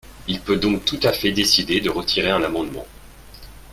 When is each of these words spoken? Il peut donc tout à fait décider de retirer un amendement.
Il 0.27 0.39
peut 0.41 0.55
donc 0.57 0.83
tout 0.83 0.99
à 1.03 1.13
fait 1.13 1.31
décider 1.31 1.79
de 1.79 1.91
retirer 1.91 2.31
un 2.31 2.41
amendement. 2.41 2.87